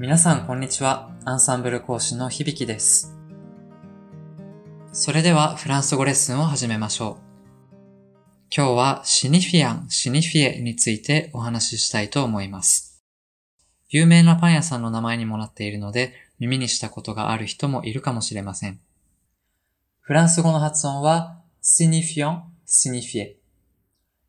[0.00, 1.10] 皆さんこんにちは。
[1.26, 3.14] アンサンブル講師の響です。
[4.94, 7.74] それではフランス語レッスンを始めましょう。
[8.56, 13.04] 今日はシニフィアン、シニフィエについてお話ししたいと思います。
[13.90, 18.80] 有名なパン屋さんの名前にもなっているので耳にしたことがある人もいるかもしれません。
[20.00, 23.36] フランス語の発音はシニフィアン、シニフィエ。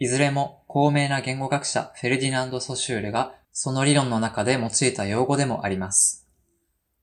[0.00, 6.26] いずれも高名な言語学者フェルディナンド・ソシュールがその理論の中で用いた用語でもあります。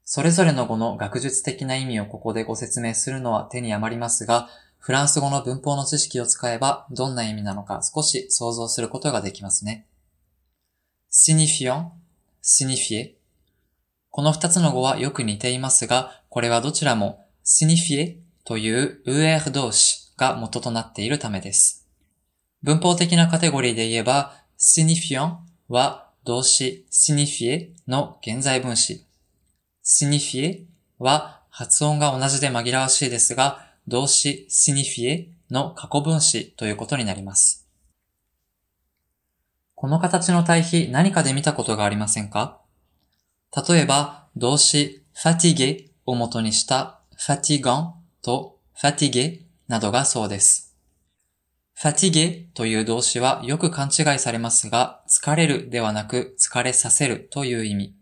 [0.03, 4.49] それぞれの語の学術的な意味をここでご説明するのは手に余りますが、
[4.79, 9.85] フランス語の文法の知識を使えばどんな意味なのか少し想像することができますね。
[11.11, 11.89] signifiant,
[12.41, 13.11] signifier
[14.09, 21.87] この二つの語はよく似ていますが、これはどちらも signifier という er 動詞が元となっているためです。
[22.63, 25.37] 文法的なカテゴリーで言えば、signifiant
[25.67, 29.05] は動詞 signifier の現在分詞。
[29.83, 30.65] signifier
[30.99, 37.67] は発音が同じで紛らわしいですが、動詞 signifier の過去分詞ということになります。
[39.75, 42.61] この形の対比何かで見たことがありませんか？
[43.67, 50.68] 例えば、動詞 fatigue を元にした fatigant と fatigue などがそうです。
[51.81, 57.95] Fatigue という動詞はよく勘違いされますが、疲れるではなく疲れさせるという意味。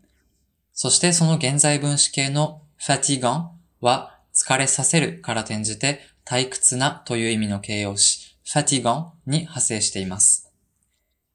[0.72, 10.50] そしてその現在分詞形の fatigant は疲れさせるから転じて退屈なという意味の形容詞 fatigant に派生しています。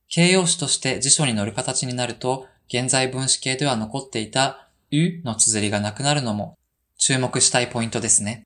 [0.10, 6.58] 形容詞として辞書に載る形になると、現在分詞形では残っていた u の綴りがなくなるのも
[6.98, 8.44] 注目したいポイントですね。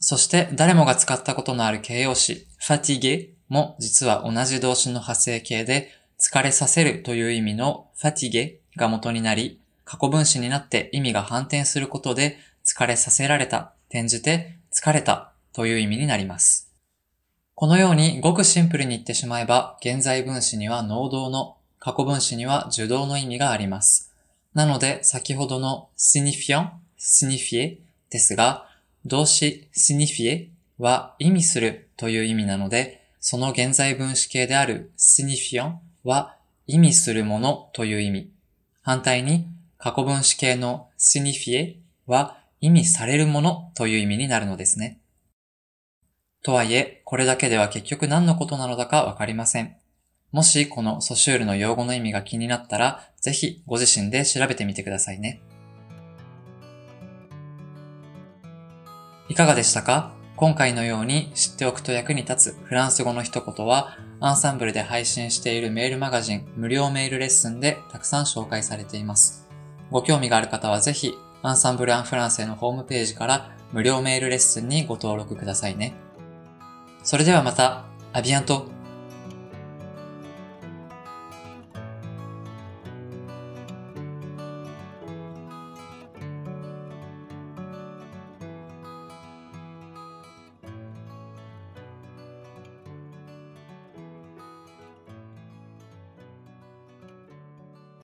[0.00, 16.72] そして誰もが使ったことのある形容詞、ファティゲも実は同じ動詞の派生形で、疲れさせるという意味のファティゲが元になり、過去分詞になって意味が反転することで、疲れさせられた、転じて疲れたという意味になります。
[17.54, 24.12] このようにごくシンプルに言ってしまえば、現在分詞には能動の、過去分詞には受動の意味があります。
[24.54, 27.78] なので、先ほどの signifiant, signifier
[28.10, 28.69] ですが、
[29.06, 35.74] 動詞 signifie は意味するという意味なので、その現在分詞形である signifiant
[36.04, 38.30] は意味するものという意味。
[38.82, 39.46] 反対に
[39.78, 45.00] 過去分詞形の signifie は意味されるものという意味になるのですね。
[46.42, 49.76] とはいえ、これだけでは結局何のことなのだかわかりません。
[50.32, 55.40] もしこのソシュールの用語の意味が気になったら、ぜひご自身で調べてみてくださいね。
[59.30, 60.10] いかがでしたか？
[60.34, 69.48] 今回のように知っておくと役に立つフランス語の一言は、アンサンブルで配信しているメールマガジン無料メールレッスンでたくさん紹介されています。
[69.92, 71.14] ご興味がある方はぜひ、
[71.44, 75.94] アンサンブル・アン・フランスへのホームページから無料メールレッスンにご登録くださいね。
[77.04, 78.66] それではまた、アビアント